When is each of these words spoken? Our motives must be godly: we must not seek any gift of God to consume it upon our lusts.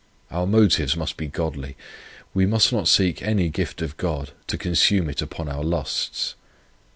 Our 0.31 0.47
motives 0.47 0.97
must 0.97 1.15
be 1.15 1.27
godly: 1.27 1.77
we 2.33 2.47
must 2.47 2.73
not 2.73 2.87
seek 2.87 3.21
any 3.21 3.49
gift 3.49 3.83
of 3.83 3.97
God 3.97 4.31
to 4.47 4.57
consume 4.57 5.07
it 5.11 5.21
upon 5.21 5.47
our 5.47 5.63
lusts. 5.63 6.33